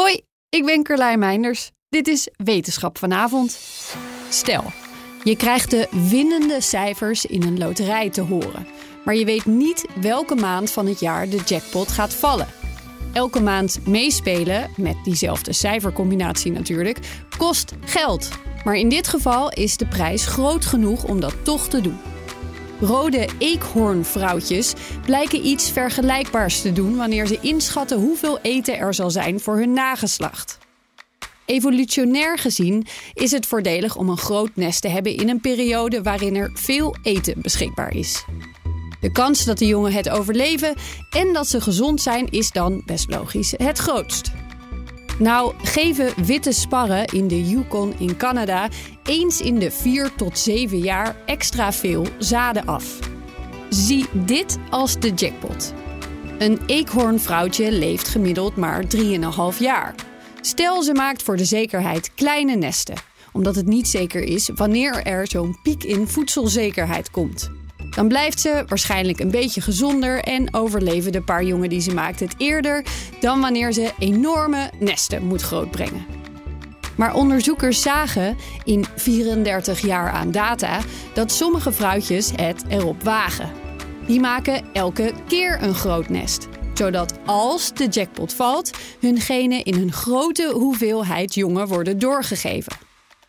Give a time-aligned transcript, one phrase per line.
[0.00, 1.70] Hoi, ik ben Carlijn Meinders.
[1.88, 3.58] Dit is Wetenschap vanavond.
[4.28, 4.64] Stel,
[5.24, 8.66] je krijgt de winnende cijfers in een loterij te horen.
[9.04, 12.46] Maar je weet niet welke maand van het jaar de jackpot gaat vallen.
[13.12, 16.98] Elke maand meespelen, met diezelfde cijfercombinatie natuurlijk,
[17.36, 18.28] kost geld.
[18.64, 21.98] Maar in dit geval is de prijs groot genoeg om dat toch te doen.
[22.80, 24.72] Rode eekhoornvrouwtjes
[25.04, 29.72] blijken iets vergelijkbaars te doen wanneer ze inschatten hoeveel eten er zal zijn voor hun
[29.72, 30.58] nageslacht.
[31.44, 36.36] Evolutionair gezien is het voordelig om een groot nest te hebben in een periode waarin
[36.36, 38.24] er veel eten beschikbaar is.
[39.00, 40.74] De kans dat de jongen het overleven
[41.10, 44.32] en dat ze gezond zijn is dan, best logisch, het grootst.
[45.18, 48.68] Nou geven witte sparren in de Yukon in Canada
[49.04, 52.98] eens in de 4 tot 7 jaar extra veel zaden af.
[53.68, 55.74] Zie dit als de jackpot.
[56.38, 59.94] Een eekhoornvrouwtje leeft gemiddeld maar 3,5 jaar.
[60.40, 62.96] Stel ze maakt voor de zekerheid kleine nesten,
[63.32, 67.50] omdat het niet zeker is wanneer er zo'n piek in voedselzekerheid komt.
[67.96, 72.20] Dan blijft ze waarschijnlijk een beetje gezonder en overleven de paar jongen die ze maakt
[72.20, 72.84] het eerder
[73.20, 76.06] dan wanneer ze enorme nesten moet grootbrengen.
[76.96, 80.80] Maar onderzoekers zagen in 34 jaar aan data
[81.14, 83.50] dat sommige vrouwtjes het erop wagen.
[84.06, 89.74] Die maken elke keer een groot nest, zodat als de jackpot valt, hun genen in
[89.74, 92.72] een grote hoeveelheid jongen worden doorgegeven.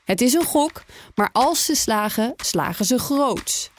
[0.04, 0.84] Het is een gok,
[1.16, 3.70] maar als ze slagen, slagen ze groots.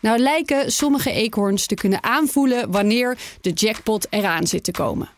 [0.00, 5.10] Nou lijken sommige eekhoorns te kunnen aanvoelen wanneer de jackpot eraan zit te komen.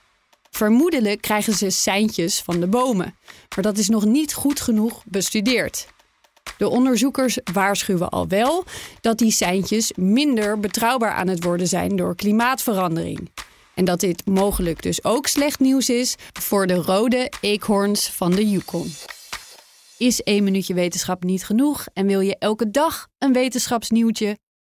[0.51, 3.15] Vermoedelijk krijgen ze seintjes van de bomen,
[3.55, 5.87] maar dat is nog niet goed genoeg bestudeerd.
[6.59, 8.65] De onderzoekers waarschuwen al wel
[9.01, 13.31] dat die seintjes minder betrouwbaar aan het worden zijn door klimaatverandering.
[13.75, 18.51] En dat dit mogelijk dus ook slecht nieuws is voor de rode eekhoorns van de
[18.51, 18.93] Yukon.
[19.99, 24.39] Is één minuutje wetenschap niet genoeg en wil je elke dag een wetenschapsnieuwtje?